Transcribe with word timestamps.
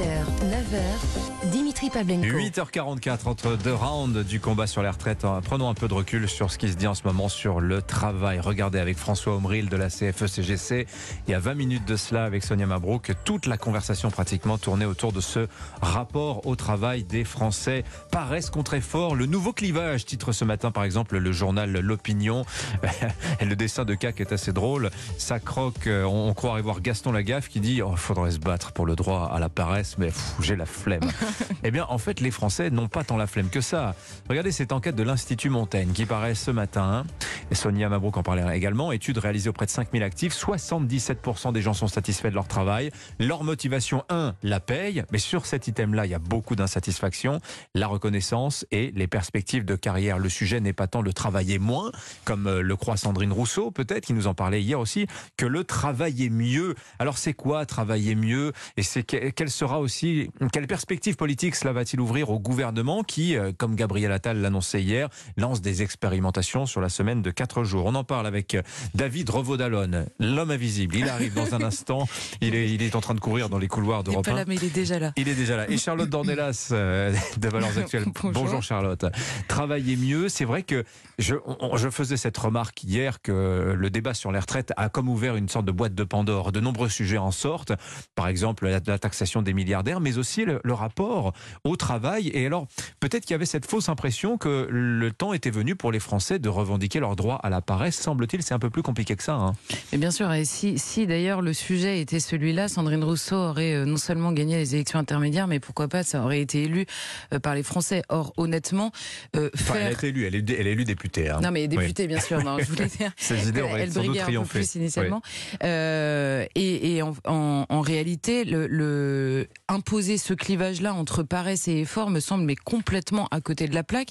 8h, 0.00 0.04
9h, 0.48 1.50
Dimitri 1.50 1.90
Pavlenko. 1.90 2.26
8h44 2.26 3.28
entre 3.28 3.56
deux 3.56 3.74
rounds 3.74 4.24
du 4.24 4.40
combat 4.40 4.66
sur 4.66 4.82
les 4.82 4.88
retraites. 4.88 5.26
Prenons 5.44 5.68
un 5.68 5.74
peu 5.74 5.88
de 5.88 5.94
recul 5.94 6.28
sur 6.28 6.50
ce 6.50 6.56
qui 6.56 6.70
se 6.70 6.76
dit 6.76 6.86
en 6.86 6.94
ce 6.94 7.02
moment 7.04 7.28
sur 7.28 7.60
le 7.60 7.82
travail. 7.82 8.40
Regardez 8.40 8.78
avec 8.78 8.96
François 8.96 9.34
Omril 9.34 9.68
de 9.68 9.76
la 9.76 9.88
CFE-CGC. 9.88 10.86
Il 11.26 11.30
y 11.30 11.34
a 11.34 11.38
20 11.38 11.54
minutes 11.54 11.84
de 11.84 11.96
cela 11.96 12.24
avec 12.24 12.44
Sonia 12.44 12.66
Mabrouk. 12.66 13.12
Toute 13.24 13.46
la 13.46 13.58
conversation 13.58 14.10
pratiquement 14.10 14.56
tournée 14.56 14.86
autour 14.86 15.12
de 15.12 15.20
ce 15.20 15.48
rapport 15.82 16.46
au 16.46 16.56
travail 16.56 17.04
des 17.04 17.24
Français. 17.24 17.84
Paraissent 18.10 18.50
contre 18.50 18.74
effort. 18.74 19.14
Le 19.14 19.26
nouveau 19.26 19.52
clivage 19.52 20.06
titre 20.06 20.32
ce 20.32 20.46
matin 20.46 20.70
par 20.70 20.84
exemple 20.84 21.18
le 21.18 21.32
journal 21.32 21.72
L'Opinion. 21.72 22.46
le 23.42 23.54
dessin 23.54 23.84
de 23.84 23.94
CAC 23.94 24.20
est 24.22 24.32
assez 24.32 24.54
drôle. 24.54 24.90
Ça 25.18 25.40
croque. 25.40 25.88
On 25.88 26.32
croirait 26.32 26.62
voir 26.62 26.80
Gaston 26.80 27.12
Lagaffe 27.12 27.48
qui 27.48 27.60
dit 27.60 27.82
oh, 27.82 27.96
faudrait 27.96 28.30
se 28.30 28.38
battre 28.38 28.72
pour 28.72 28.86
le 28.86 28.96
droit 28.96 29.30
à 29.30 29.38
la 29.38 29.50
paresse, 29.50 29.89
mais 29.98 30.10
j'ai 30.40 30.56
la 30.56 30.66
flemme. 30.66 31.10
eh 31.64 31.70
bien, 31.70 31.86
en 31.88 31.98
fait, 31.98 32.20
les 32.20 32.30
Français 32.30 32.70
n'ont 32.70 32.88
pas 32.88 33.04
tant 33.04 33.16
la 33.16 33.26
flemme 33.26 33.50
que 33.50 33.60
ça. 33.60 33.94
Regardez 34.28 34.52
cette 34.52 34.72
enquête 34.72 34.96
de 34.96 35.02
l'Institut 35.02 35.50
Montaigne 35.50 35.92
qui 35.92 36.06
paraît 36.06 36.34
ce 36.34 36.50
matin. 36.50 37.04
Et 37.50 37.54
Sonia 37.54 37.88
Mabrouk 37.88 38.16
en 38.16 38.22
parlait 38.22 38.56
également. 38.56 38.92
Étude 38.92 39.18
réalisée 39.18 39.50
auprès 39.50 39.66
de 39.66 39.70
5000 39.70 40.02
actifs. 40.02 40.34
77% 40.34 41.52
des 41.52 41.62
gens 41.62 41.74
sont 41.74 41.88
satisfaits 41.88 42.28
de 42.28 42.34
leur 42.34 42.48
travail. 42.48 42.90
Leur 43.18 43.44
motivation, 43.44 44.04
1, 44.08 44.34
la 44.42 44.60
paye. 44.60 45.04
Mais 45.12 45.18
sur 45.18 45.46
cet 45.46 45.68
item-là, 45.68 46.06
il 46.06 46.10
y 46.10 46.14
a 46.14 46.18
beaucoup 46.18 46.56
d'insatisfaction. 46.56 47.40
La 47.74 47.86
reconnaissance 47.86 48.66
et 48.70 48.92
les 48.94 49.06
perspectives 49.06 49.64
de 49.64 49.74
carrière. 49.74 50.18
Le 50.18 50.28
sujet 50.28 50.60
n'est 50.60 50.72
pas 50.72 50.86
tant 50.86 51.02
de 51.02 51.10
travailler 51.10 51.58
moins, 51.58 51.90
comme 52.24 52.46
euh, 52.46 52.62
le 52.62 52.76
croit 52.76 52.96
Sandrine 52.96 53.32
Rousseau, 53.32 53.70
peut-être, 53.70 54.06
qui 54.06 54.12
nous 54.12 54.26
en 54.26 54.34
parlait 54.34 54.62
hier 54.62 54.78
aussi, 54.78 55.06
que 55.36 55.46
le 55.46 55.64
travailler 55.64 56.30
mieux. 56.30 56.74
Alors, 56.98 57.18
c'est 57.18 57.34
quoi 57.34 57.66
travailler 57.66 58.14
mieux? 58.14 58.52
Et 58.76 58.82
c'est 58.82 59.02
quelle 59.02 59.50
sera 59.50 59.79
aussi, 59.80 60.30
quelle 60.52 60.66
perspective 60.66 61.16
politique 61.16 61.54
cela 61.56 61.72
va-t-il 61.72 62.00
ouvrir 62.00 62.30
au 62.30 62.38
gouvernement 62.38 63.02
qui, 63.02 63.36
euh, 63.36 63.52
comme 63.56 63.74
Gabriel 63.74 64.12
Attal 64.12 64.40
l'annonçait 64.40 64.82
hier, 64.82 65.08
lance 65.36 65.60
des 65.60 65.82
expérimentations 65.82 66.66
sur 66.66 66.80
la 66.80 66.88
semaine 66.88 67.22
de 67.22 67.30
4 67.30 67.64
jours? 67.64 67.86
On 67.86 67.94
en 67.94 68.04
parle 68.04 68.26
avec 68.26 68.54
euh, 68.54 68.62
David 68.94 69.30
Revaudalon, 69.30 70.06
l'homme 70.18 70.50
invisible. 70.50 70.96
Il 70.96 71.08
arrive 71.08 71.34
dans 71.34 71.54
un 71.54 71.62
instant. 71.64 72.06
Il 72.40 72.54
est, 72.54 72.70
il 72.72 72.82
est 72.82 72.94
en 72.96 73.00
train 73.00 73.14
de 73.14 73.20
courir 73.20 73.48
dans 73.48 73.58
les 73.58 73.68
couloirs 73.68 74.04
d'Europe 74.04 74.24
Il 74.26 74.30
est 74.30 74.32
pas 74.32 74.38
là, 74.38 74.44
mais 74.46 74.56
il 74.56 74.64
est 74.64 74.74
déjà 74.74 74.98
là. 74.98 75.12
Il 75.16 75.28
est 75.28 75.34
déjà 75.34 75.56
là. 75.56 75.70
Et 75.70 75.76
Charlotte 75.78 76.08
Dornelas 76.08 76.68
euh, 76.72 77.14
de 77.38 77.48
Valeurs 77.48 77.70
Actuelles. 77.78 78.04
Bonjour. 78.22 78.32
Bonjour 78.32 78.62
Charlotte. 78.62 79.04
Travailler 79.48 79.96
mieux, 79.96 80.28
c'est 80.28 80.44
vrai 80.44 80.62
que 80.62 80.84
je, 81.18 81.34
on- 81.46 81.76
je 81.76 81.88
faisais 81.90 82.16
cette 82.16 82.36
remarque 82.38 82.82
hier 82.84 83.20
que 83.22 83.74
le 83.76 83.90
débat 83.90 84.14
sur 84.14 84.32
les 84.32 84.38
retraites 84.38 84.72
a 84.76 84.88
comme 84.88 85.08
ouvert 85.08 85.36
une 85.36 85.48
sorte 85.48 85.64
de 85.66 85.72
boîte 85.72 85.94
de 85.94 86.04
Pandore. 86.04 86.52
De 86.52 86.60
nombreux 86.60 86.88
sujets 86.88 87.18
en 87.18 87.30
sortent. 87.30 87.72
Par 88.14 88.28
exemple, 88.28 88.66
la, 88.68 88.80
la 88.86 88.98
taxation 88.98 89.42
des 89.42 89.52
mais 90.00 90.18
aussi 90.18 90.44
le, 90.44 90.60
le 90.64 90.72
rapport 90.74 91.32
au 91.64 91.76
travail. 91.76 92.28
Et 92.34 92.46
alors, 92.46 92.66
peut-être 93.00 93.22
qu'il 93.24 93.32
y 93.32 93.34
avait 93.34 93.46
cette 93.46 93.66
fausse 93.66 93.88
impression 93.88 94.36
que 94.38 94.66
le 94.70 95.10
temps 95.12 95.32
était 95.32 95.50
venu 95.50 95.76
pour 95.76 95.92
les 95.92 96.00
Français 96.00 96.38
de 96.38 96.48
revendiquer 96.48 97.00
leur 97.00 97.16
droit 97.16 97.36
à 97.42 97.50
la 97.50 97.60
paresse. 97.60 97.96
Semble-t-il, 97.96 98.42
c'est 98.42 98.54
un 98.54 98.58
peu 98.58 98.70
plus 98.70 98.82
compliqué 98.82 99.16
que 99.16 99.22
ça. 99.22 99.34
hein. 99.34 99.54
Et 99.92 99.96
bien 99.98 100.10
sûr, 100.10 100.32
et 100.32 100.44
si, 100.44 100.78
si 100.78 101.06
d'ailleurs 101.06 101.40
le 101.42 101.52
sujet 101.52 102.00
était 102.00 102.20
celui-là, 102.20 102.68
Sandrine 102.68 103.04
Rousseau 103.04 103.36
aurait 103.36 103.74
euh, 103.74 103.84
non 103.84 103.96
seulement 103.96 104.32
gagné 104.32 104.56
les 104.56 104.74
élections 104.74 104.98
intermédiaires, 104.98 105.46
mais 105.46 105.60
pourquoi 105.60 105.88
pas, 105.88 106.02
ça 106.02 106.22
aurait 106.22 106.40
été 106.40 106.62
élu 106.64 106.86
euh, 107.32 107.38
par 107.38 107.54
les 107.54 107.62
Français. 107.62 108.02
Or, 108.08 108.32
honnêtement, 108.36 108.92
euh, 109.36 109.50
Enfin, 109.54 109.74
elle 109.76 109.80
a 109.82 109.84
faire... 109.86 109.92
été 109.98 110.08
élue, 110.08 110.26
elle 110.26 110.34
est, 110.34 110.50
elle 110.50 110.66
est 110.66 110.72
élue 110.72 110.84
députée. 110.84 111.28
hein. 111.28 111.40
Non 111.42 111.50
mais 111.50 111.68
députée 111.68 112.06
bien 112.06 112.20
sûr, 112.20 112.42
non, 112.42 112.58
je 112.58 112.64
voulais 112.64 112.86
dire 112.98 113.10
Ces 113.16 113.48
idées 113.48 113.62
auraient 113.62 113.82
elle 113.82 113.92
sans 113.92 114.02
doute 114.02 114.18
triomphé. 114.18 114.58
plus 114.60 114.74
initialement. 114.74 115.22
Euh, 115.62 116.44
et 116.54 116.96
et 116.96 117.02
en, 117.02 117.14
en, 117.26 117.66
en 117.68 117.80
réalité, 117.80 118.44
le, 118.44 118.66
le 118.66 119.46
imposer 119.68 120.18
ce 120.18 120.34
clivage-là 120.34 120.94
entre 120.94 121.22
paresse 121.22 121.68
et 121.68 121.80
effort 121.82 122.10
me 122.10 122.18
semble 122.18 122.42
mais 122.44 122.56
complètement 122.56 123.28
à 123.30 123.40
côté 123.40 123.68
de 123.68 123.74
la 123.74 123.84
plaque. 123.84 124.08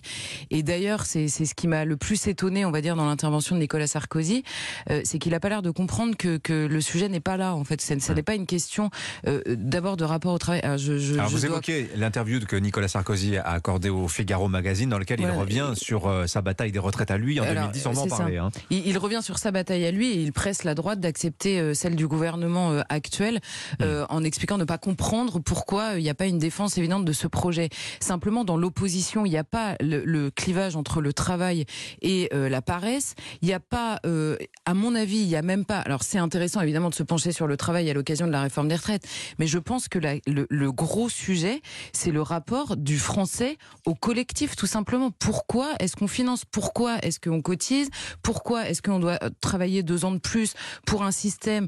Et 0.52 0.64
d'ailleurs, 0.64 1.06
c'est 1.06 1.28
ce 1.28 1.54
qui 1.54 1.68
m'a 1.68 1.84
le 1.84 1.98
plus 1.98 2.28
étonné, 2.28 2.64
on 2.64 2.72
va 2.72 2.80
dire, 2.80 2.96
dans 2.96 3.06
l'intervention 3.06 3.56
de 3.58 3.62
Nicolas 3.62 3.88
Sarkozy, 3.88 4.44
euh, 4.90 5.02
c'est 5.04 5.20
qu'il 5.20 5.34
a 5.34 5.40
pas 5.42 5.50
l'air 5.50 5.62
de 5.62 5.70
comprendre 5.72 6.16
que, 6.16 6.38
que 6.38 6.66
le 6.66 6.80
sujet 6.82 7.10
n'est 7.10 7.20
pas 7.20 7.36
là. 7.36 7.56
En 7.56 7.66
fait, 7.66 7.82
ce 7.82 8.14
n'est 8.14 8.24
pas 8.24 8.36
une 8.36 8.46
question 8.46 8.90
euh, 9.28 9.42
d'abord 9.48 9.98
de 9.98 10.06
rapport 10.06 10.34
au 10.34 10.38
travail. 10.38 10.62
Alors, 10.62 10.78
je, 10.78 10.98
je, 10.98 11.16
Alors 11.16 11.28
je 11.28 11.36
vous 11.36 11.42
dois- 11.42 11.50
évoquez 11.50 11.90
l'interview 11.98 12.40
que 12.40 12.56
Nicolas 12.56 12.88
Sarkozy 12.88 13.36
a 13.36 13.44
accordée 13.50 13.90
au 13.90 14.08
Figaro 14.08 14.48
Magazine, 14.48 14.90
dans 14.90 14.98
lequel 15.00 15.20
Voilà. 15.20 15.36
il 15.36 15.40
revient 15.40 15.72
sur 15.76 16.08
euh, 16.08 16.26
sa 16.26 16.42
bataille 16.42 16.72
des 16.72 16.80
retraites 16.80 17.12
à 17.12 17.18
lui 17.18 17.40
en 17.42 17.44
Alors, 17.44 17.66
2010. 17.72 17.86
On 17.88 17.92
va 17.92 18.02
en 18.04 18.08
ça. 18.10 18.18
parler. 18.18 18.38
hein. 18.38 18.50
Il, 18.70 18.88
il 18.88 18.98
revient 18.98 19.20
sur 19.22 19.38
sa 19.40 19.52
bataille 19.52 19.86
à 19.86 19.92
lui 19.92 20.10
et 20.10 20.22
il 20.22 20.32
presse 20.32 20.64
la 20.64 20.74
droite 20.74 21.02
d'accepter 21.02 21.74
celle 21.74 21.96
du 21.98 22.08
gouvernement 22.08 22.82
actuel 22.88 23.42
euh, 23.82 24.06
en 24.10 24.24
expliquant 24.24 24.58
ne 24.58 24.64
pas 24.64 24.78
comprendre 24.78 25.29
pourquoi 25.38 25.94
euh, 25.94 26.00
il 26.00 26.04
n'y 26.04 26.10
a 26.10 26.16
pas 26.16 26.26
une 26.26 26.40
défense 26.40 26.78
évidente 26.78 27.06
de 27.06 27.14
ce 27.14 27.28
projet. 27.28 27.70
Simplement, 28.00 28.44
dans 28.44 28.58
l'opposition, 28.58 29.26
il 29.26 29.30
n'y 29.30 29.38
a 29.38 29.44
pas 29.44 29.76
le, 29.80 30.30
clivage 30.30 30.76
entre 30.76 31.02
le 31.02 31.14
travail 31.14 31.66
et 32.02 32.30
euh, 32.34 32.50
la 32.50 32.62
paresse. 32.62 33.16
Il 33.42 33.48
n'y 33.48 33.54
a 33.54 33.60
pas, 33.60 34.00
euh, 34.06 34.38
à 34.66 34.74
mon 34.74 34.96
avis, 34.96 35.18
il 35.18 35.28
n'y 35.28 35.36
a 35.36 35.42
même 35.42 35.66
pas. 35.66 35.80
Alors, 35.80 36.04
c'est 36.04 36.18
intéressant 36.18 36.62
évidemment 36.62 36.90
de 36.90 36.96
se 36.96 37.04
pencher 37.04 37.32
sur 37.32 37.48
le 37.48 37.58
travail 37.58 37.90
à 37.90 37.94
l'occasion 37.94 38.26
de 38.28 38.32
la 38.32 38.42
réforme 38.42 38.68
des 38.68 38.76
retraites, 38.76 39.08
mais 39.38 39.48
je 39.48 39.60
pense 39.60 39.88
que 39.88 40.00
le, 40.00 40.72
gros 40.72 41.10
sujet, 41.10 41.62
c'est 41.94 42.12
le 42.12 42.22
rapport 42.22 42.78
du 42.78 42.98
français 42.98 43.58
au 43.86 43.96
collectif, 43.96 44.56
tout 44.56 44.68
simplement. 44.68 45.12
Pourquoi 45.12 45.74
est-ce 45.80 45.96
qu'on 45.96 46.08
finance? 46.08 46.46
Pourquoi 46.46 46.98
est-ce 47.02 47.20
qu'on 47.20 47.42
cotise? 47.42 47.90
Pourquoi 48.24 48.70
est-ce 48.70 48.82
qu'on 48.82 49.00
doit 49.00 49.20
travailler 49.42 49.84
deux 49.84 50.06
ans 50.06 50.12
de 50.12 50.20
plus 50.20 50.54
pour 50.86 51.04
un 51.04 51.12
système 51.12 51.68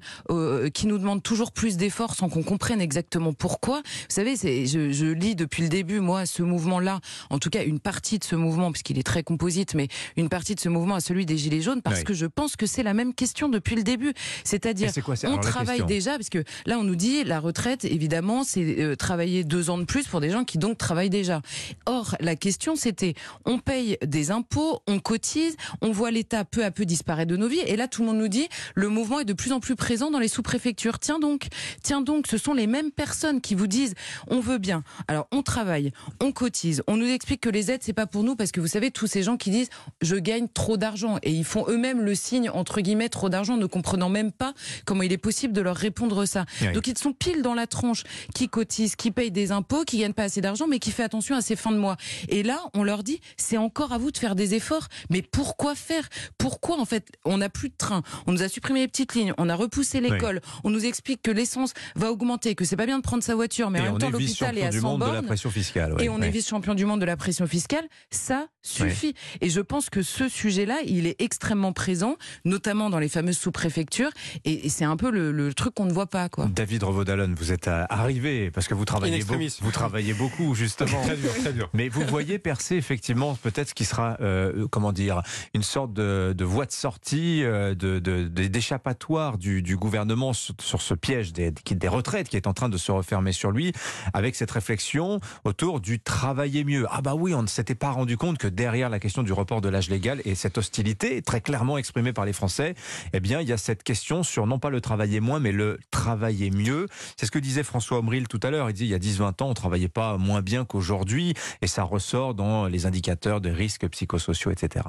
qui 0.74 0.88
nous 0.88 0.98
demande 0.98 1.24
toujours 1.24 1.52
plus 1.52 1.78
d'efforts 1.78 2.16
sans 2.16 2.30
qu'on 2.30 2.44
comprenne 2.44 2.82
exactement 2.82 3.34
pourquoi? 3.34 3.51
Vous 3.62 3.82
savez, 4.10 4.36
c'est, 4.36 4.66
je, 4.66 4.92
je 4.92 5.06
lis 5.06 5.36
depuis 5.36 5.64
le 5.64 5.70
début, 5.70 6.00
moi, 6.00 6.26
ce 6.26 6.44
mouvement-là, 6.44 7.00
en 7.30 7.40
tout 7.40 7.50
cas 7.50 7.64
une 7.64 7.80
partie 7.80 8.20
de 8.20 8.24
ce 8.24 8.36
mouvement, 8.36 8.72
puisqu'il 8.72 8.98
est 9.00 9.04
très 9.04 9.24
composite, 9.24 9.74
mais 9.76 9.88
une 10.18 10.30
partie 10.30 10.56
de 10.56 10.60
ce 10.60 10.70
mouvement 10.70 10.96
à 10.96 11.00
celui 11.02 11.26
des 11.26 11.38
Gilets 11.38 11.62
jaunes, 11.62 11.82
parce 11.82 12.00
Oui. 12.00 12.04
que 12.06 12.14
je 12.14 12.26
pense 12.26 12.56
que 12.56 12.66
c'est 12.66 12.84
la 12.84 12.94
même 12.94 13.14
question 13.14 13.50
depuis 13.50 13.76
le 13.76 13.84
début. 13.84 14.14
C'est-à-dire, 14.44 14.92
on 15.26 15.38
travaille 15.38 15.84
déjà, 15.86 16.12
parce 16.18 16.30
que 16.30 16.44
là, 16.66 16.78
on 16.80 16.84
nous 16.84 16.96
dit, 16.96 17.24
la 17.24 17.40
retraite, 17.40 17.86
évidemment, 17.86 18.44
c'est 18.44 18.80
euh, 18.80 18.96
travailler 18.96 19.44
deux 19.44 19.70
ans 19.70 19.78
de 19.78 19.84
plus 19.86 20.08
pour 20.08 20.22
des 20.22 20.30
gens 20.30 20.44
qui 20.44 20.58
donc 20.58 20.78
travaillent 20.78 21.10
déjà. 21.10 21.42
Or, 21.86 22.16
la 22.20 22.36
question, 22.36 22.76
c'était, 22.76 23.14
on 23.46 23.60
paye 23.60 23.98
des 24.06 24.32
impôts, 24.32 24.82
on 24.88 25.00
cotise, 25.00 25.56
on 25.82 25.92
voit 25.92 26.12
l'État 26.12 26.46
peu 26.46 26.64
à 26.64 26.72
peu 26.72 26.86
disparaître 26.86 27.30
de 27.32 27.38
nos 27.38 27.48
vies, 27.48 27.60
et 27.66 27.76
là, 27.76 27.88
tout 27.88 28.02
le 28.02 28.08
monde 28.08 28.18
nous 28.18 28.28
dit, 28.28 28.48
le 28.76 28.90
mouvement 28.90 29.20
est 29.20 29.26
de 29.26 29.34
plus 29.34 29.52
en 29.52 29.60
plus 29.60 29.76
présent 29.76 30.12
dans 30.12 30.20
les 30.20 30.28
sous-préfectures. 30.28 31.00
Tiens 31.00 31.20
donc, 31.20 31.48
tiens 31.84 32.02
donc, 32.02 32.28
ce 32.28 32.38
sont 32.38 32.54
les 32.54 32.68
mêmes 32.68 32.92
personnes 32.92 33.41
qui 33.42 33.56
vous 33.56 33.68
disent, 33.68 33.94
on 34.28 34.40
veut 34.40 34.58
bien. 34.58 34.84
Alors, 35.08 35.28
on 35.32 35.42
travaille, 35.42 35.92
on 36.22 36.32
cotise, 36.32 36.84
on 36.88 36.98
nous 36.98 37.08
explique 37.08 37.42
que 37.42 37.50
les 37.50 37.72
aides, 37.72 37.82
c'est 37.84 37.94
pas 37.94 38.06
pour 38.06 38.24
nous, 38.24 38.36
parce 38.36 38.52
que 38.52 38.62
vous 38.62 38.68
savez, 38.68 38.92
tous 38.92 39.08
ces 39.08 39.24
gens 39.24 39.38
qui 39.38 39.50
disent, 39.50 39.70
je 40.02 40.16
gagne 40.16 40.48
trop 40.48 40.78
d'argent, 40.78 41.18
et 41.24 41.32
ils 41.32 41.44
font 41.44 41.66
eux-mêmes 41.68 42.02
le 42.02 42.16
signe, 42.16 42.50
entre 42.50 42.82
guillemets, 42.82 43.10
trop 43.10 43.30
d'argent, 43.30 43.58
ne 43.58 43.66
comprenant 43.66 44.10
même 44.10 44.32
pas 44.32 44.54
comment 44.86 45.04
il 45.04 45.12
est 45.12 45.18
possible 45.18 45.54
de 45.54 45.62
leur 45.62 45.76
répondre 45.76 46.26
ça. 46.26 46.46
Oui. 46.62 46.72
Donc, 46.72 46.88
ils 46.88 46.98
sont 46.98 47.14
pile 47.14 47.42
dans 47.42 47.54
la 47.54 47.68
tronche, 47.68 48.04
qui 48.34 48.48
cotisent, 48.48 48.96
qui 48.96 49.12
payent 49.12 49.32
des 49.32 49.52
impôts, 49.52 49.84
qui 49.84 49.98
gagnent 49.98 50.14
pas 50.14 50.24
assez 50.24 50.42
d'argent, 50.42 50.68
mais 50.68 50.80
qui 50.80 50.92
fait 50.92 51.04
attention 51.04 51.36
à 51.36 51.42
ses 51.42 51.56
fins 51.56 51.72
de 51.72 51.78
mois. 51.78 51.98
Et 52.30 52.44
là, 52.44 52.62
on 52.74 52.84
leur 52.84 53.04
dit, 53.04 53.20
c'est 53.38 53.58
encore 53.58 53.92
à 53.92 53.98
vous 53.98 54.12
de 54.12 54.18
faire 54.18 54.36
des 54.36 54.54
efforts. 54.54 54.88
Mais 55.10 55.22
pourquoi 55.22 55.76
faire? 55.76 56.08
Pourquoi, 56.38 56.80
en 56.80 56.86
fait, 56.86 57.12
on 57.26 57.38
n'a 57.38 57.50
plus 57.50 57.70
de 57.70 57.76
train, 57.78 58.04
on 58.28 58.32
nous 58.32 58.44
a 58.44 58.50
supprimé 58.50 58.82
les 58.82 58.88
petites 58.88 59.14
lignes, 59.16 59.34
on 59.38 59.50
a 59.50 59.56
repoussé 59.56 60.02
l'école, 60.02 60.42
on 60.64 60.70
nous 60.70 60.86
explique 60.86 61.22
que 61.22 61.32
l'essence 61.32 61.74
va 61.96 62.12
augmenter, 62.12 62.56
que 62.56 62.66
c'est 62.66 62.76
pas 62.76 62.86
bien 62.86 62.98
de 62.98 63.04
prendre 63.04 63.24
sa 63.32 63.36
voiture, 63.36 63.70
mais 63.70 63.80
Et 63.80 63.82
en 63.82 63.86
même 63.86 63.94
on 63.94 63.98
temps, 63.98 64.08
est 64.08 64.12
l'hôpital 64.12 64.58
est 64.58 64.62
vice-champion 64.62 64.68
à 64.68 64.72
du 64.72 64.80
100 64.82 64.88
monde 64.90 65.00
de 65.02 65.06
la 65.06 65.12
bornes. 65.14 65.26
pression 65.26 65.50
fiscale. 65.50 65.94
ouais, 65.94 66.04
Et 66.06 66.10
on 66.10 66.18
est 66.18 66.22
ouais. 66.24 66.30
vice-champion 66.32 66.74
du 66.76 66.86
monde 66.86 67.00
de 67.00 67.06
la 67.06 67.16
pression 67.16 67.48
fiscale, 67.48 67.86
ça 68.10 68.48
suffit. 68.62 69.14
Et 69.42 69.50
je 69.50 69.62
pense 69.62 69.90
que 69.90 70.02
ce 70.02 70.28
sujet-là, 70.28 70.80
il 70.86 71.08
est 71.08 71.16
extrêmement 71.22 71.72
présent, 71.74 72.16
notamment 72.46 72.90
dans 72.90 73.00
les 73.00 73.08
fameuses 73.10 73.38
sous-préfectures, 73.38 74.10
et, 74.46 74.66
et 74.66 74.70
c'est 74.70 74.84
un 74.86 74.98
peu 74.98 75.10
le, 75.12 75.32
le 75.32 75.54
truc 75.54 75.74
qu'on 75.76 75.86
ne 75.86 75.94
voit 75.94 76.08
pas, 76.08 76.28
quoi. 76.30 76.48
David 76.54 76.84
Revaudalon, 76.84 77.34
vous 77.38 77.52
êtes 77.52 77.68
euh, 77.68 77.86
arrivé 77.90 78.52
parce 78.52 78.68
que 78.68 78.74
vous 78.74 78.86
travaillez, 78.86 79.24
beaucoup, 79.24 79.40
vous 79.62 79.72
travaillez 79.72 80.14
beaucoup 80.14 80.54
justement. 80.56 81.02
Très 81.04 81.16
dur, 81.16 81.32
très 81.40 81.54
dur. 81.54 81.70
Mais 81.74 81.88
vous 81.90 82.02
voyez 82.06 82.38
percer 82.40 82.76
effectivement 82.76 83.36
peut-être 83.36 83.70
ce 83.70 83.74
qui 83.74 83.86
sera, 83.86 84.18
euh, 84.22 84.68
comment 84.70 84.92
dire, 84.92 85.22
une 85.54 85.64
sorte 85.64 85.94
de, 85.94 86.34
de 86.38 86.44
voie 86.46 86.66
de 86.66 86.72
sortie, 86.72 87.44
euh, 87.44 87.74
de, 87.76 88.00
de- 88.00 88.28
de- 88.28 88.48
d'échappatoire 88.48 89.38
du, 89.38 89.62
du 89.62 89.78
gouvernement 89.78 90.34
sur, 90.34 90.54
sur 90.60 90.82
ce 90.82 90.94
piège 90.94 91.34
des, 91.34 91.52
des 91.52 91.88
retraites 91.88 92.28
qui 92.30 92.36
est 92.38 92.48
en 92.48 92.54
train 92.54 92.70
de 92.70 92.78
se 92.78 92.92
refermer 92.92 93.21
sur 93.32 93.52
lui, 93.52 93.74
avec 94.14 94.36
cette 94.36 94.50
réflexion 94.50 95.20
autour 95.44 95.80
du 95.80 96.00
travailler 96.00 96.64
mieux. 96.64 96.88
Ah 96.90 97.02
bah 97.02 97.14
oui, 97.14 97.36
on 97.36 97.44
ne 97.44 97.48
s'était 97.48 97.76
pas 97.76 97.92
rendu 97.92 98.18
compte 98.18 98.40
que 98.40 98.48
derrière 98.48 98.90
la 98.90 99.00
question 99.00 99.22
du 99.22 99.34
report 99.34 99.62
de 99.62 99.70
l'âge 99.70 99.90
légal 99.90 100.22
et 100.26 100.34
cette 100.34 100.58
hostilité 100.58 101.22
très 101.22 101.42
clairement 101.42 101.78
exprimée 101.78 102.14
par 102.14 102.26
les 102.26 102.34
Français, 102.34 102.74
eh 103.14 103.20
bien 103.20 103.40
il 103.42 103.48
y 103.48 103.54
a 103.54 103.58
cette 103.58 103.84
question 103.84 104.24
sur 104.24 104.48
non 104.48 104.58
pas 104.58 104.72
le 104.72 104.82
travailler 104.82 105.20
moins, 105.20 105.40
mais 105.40 105.52
le 105.52 105.80
travailler 105.92 106.50
mieux. 106.50 106.88
C'est 107.18 107.28
ce 107.28 107.32
que 107.32 107.40
disait 107.40 107.64
François 107.64 108.00
Omril 108.00 108.28
tout 108.28 108.40
à 108.42 108.50
l'heure. 108.50 108.70
Il 108.70 108.74
dit 108.74 108.86
il 108.86 108.92
y 108.92 108.96
a 108.96 109.00
10-20 109.00 109.44
ans, 109.44 109.50
on 109.50 109.54
travaillait 109.54 109.88
pas 109.88 110.18
moins 110.18 110.42
bien 110.42 110.66
qu'aujourd'hui, 110.66 111.34
et 111.62 111.68
ça 111.68 111.84
ressort 111.84 112.34
dans 112.34 112.68
les 112.68 112.86
indicateurs 112.86 113.42
de 113.42 113.50
risques 113.50 113.88
psychosociaux, 113.90 114.52
etc. 114.52 114.86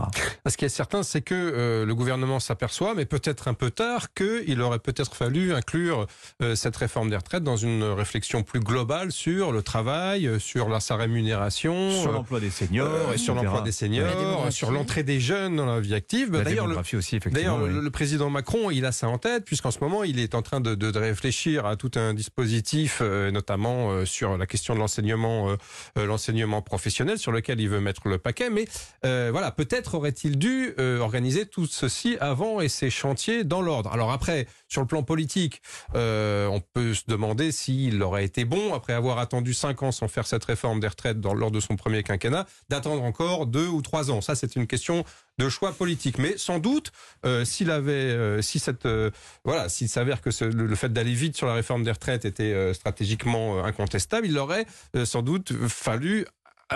Ce 0.47 0.57
qui 0.57 0.65
est 0.65 0.71
certain, 0.71 1.03
c'est 1.03 1.23
que 1.23 1.35
euh, 1.35 1.85
le 1.85 1.95
gouvernement 1.95 2.41
s'aperçoit, 2.41 2.95
mais 2.95 3.05
peut-être 3.05 3.49
un 3.49 3.55
peu 3.55 3.71
tard, 3.71 4.13
qu'il 4.15 4.61
aurait 4.61 4.79
peut-être 4.79 5.15
fallu 5.15 5.53
inclure 5.55 6.07
euh, 6.43 6.55
cette 6.55 6.77
réforme 6.77 7.11
des 7.11 7.17
retraites 7.17 7.45
dans 7.45 7.57
une 7.57 7.83
réflexion 7.83 8.22
réflexion 8.23 8.45
plus 8.45 8.61
globale 8.61 9.11
sur 9.11 9.51
le 9.51 9.63
travail, 9.63 10.29
euh, 10.29 10.39
sur 10.39 10.69
la, 10.69 10.79
sa 10.79 10.95
rémunération, 10.95 11.91
Sur 11.91 12.11
euh, 12.11 12.13
l'emploi 12.13 12.39
des 12.39 12.51
seniors, 12.51 12.89
euh, 12.89 13.17
sur 13.17 13.35
l'emploi 13.35 13.63
des 13.63 13.73
seniors, 13.73 14.53
sur 14.53 14.71
l'entrée 14.71 15.03
des 15.03 15.19
jeunes 15.19 15.57
dans 15.57 15.67
la 15.67 15.81
vie 15.81 15.93
active. 15.93 16.31
D'ailleurs, 16.31 16.45
le, 16.47 16.55
démographie 16.75 16.95
aussi, 16.95 17.17
effectivement. 17.17 17.57
D'ailleurs, 17.57 17.67
oui. 17.69 17.75
le, 17.75 17.81
le 17.81 17.91
président 17.91 18.31
Macron, 18.31 18.71
il 18.71 18.85
a 18.85 18.93
ça 18.93 19.09
en 19.09 19.19
tête, 19.19 19.45
puisqu'en 19.45 19.73
ce 19.73 19.81
moment, 19.81 20.05
il 20.05 20.21
est 20.21 20.37
en 20.37 20.43
train 20.43 20.61
de, 20.61 20.77
de- 20.77 20.93
de 20.93 20.99
réfléchir 21.01 21.67
à 21.67 21.75
tout 21.75 21.91
un 21.97 22.15
dispositif, 22.15 22.99
euh, 23.01 23.33
notamment 23.33 23.91
euh, 23.91 24.05
sur 24.05 24.39
la 24.39 24.47
question 24.47 24.75
de 24.75 24.79
l'enseignement, 24.79 25.57
l'enseignement 25.97 26.63
professionnel, 26.63 27.19
sur 27.19 27.33
lequel 27.33 27.61
il 27.61 27.69
veut 27.69 27.81
mettre 27.81 28.07
le 28.07 28.19
paquet. 28.19 28.51
Mais 28.51 28.67
euh, 29.05 29.31
voilà, 29.33 29.51
peut-être 29.51 29.95
aurait-il 29.97 30.39
dû 30.39 30.75
euh, 30.79 31.01
organiser 31.01 31.47
tout 31.47 31.67
ceci 31.67 32.17
avant 32.21 32.61
et 32.61 32.69
ces 32.69 32.89
chantiers 32.91 33.43
dans 33.43 33.63
l'ordre. 33.63 33.91
Alors 33.93 34.13
après, 34.13 34.47
sur 34.73 34.81
le 34.81 34.87
plan 34.87 35.03
politique, 35.03 35.61
euh, 35.95 36.47
on 36.47 36.61
peut 36.61 36.95
se 36.95 37.03
demander 37.07 37.53
s'il 37.53 38.03
aurait 38.03 38.25
été 38.25 38.47
bon, 38.47 38.73
après 38.73 38.95
avoir 38.95 39.19
attendu 39.19 39.53
cinq 39.53 39.83
ans 39.83 39.93
sans 39.93 40.09
faire 40.09 40.27
cette 40.27 40.45
réforme 40.45 40.81
des 40.81 40.89
retraites 40.89 41.19
lors 41.23 41.51
de 41.51 41.61
son 41.61 41.77
premier 41.77 42.03
quinquennat, 42.03 42.47
d'attendre 42.71 43.03
encore 43.03 43.47
deux 43.47 43.69
ou 43.69 43.83
trois 43.83 44.11
ans. 44.11 44.23
Ça, 44.23 44.35
c'est 44.35 44.57
une 44.57 44.67
question 44.67 45.05
de 45.39 45.49
choix 45.51 45.73
politique. 45.73 46.17
Mais 46.17 46.39
sans 46.39 46.59
doute, 46.59 46.91
euh, 47.27 47.45
s'il 47.45 47.71
avait, 47.71 47.93
euh, 47.93 48.41
si 48.41 48.59
cette, 48.59 48.89
voilà, 49.45 49.69
s'il 49.69 49.91
s'avère 49.91 50.23
que 50.23 50.31
le, 50.43 50.67
le 50.67 50.75
fait 50.75 50.91
d'aller 50.91 51.13
vite 51.13 51.37
sur 51.37 51.47
la 51.47 51.55
réforme 51.55 51.85
des 51.85 51.93
retraites 51.93 52.25
était 52.25 52.73
stratégiquement 52.73 53.63
incontestable, 53.63 54.27
il 54.27 54.39
aurait 54.39 54.65
sans 55.05 55.21
doute 55.21 55.53
fallu 55.69 56.25